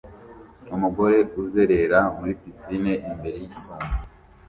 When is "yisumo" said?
3.43-3.87